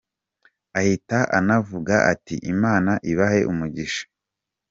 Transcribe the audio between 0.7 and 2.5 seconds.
Ahita anavuga ati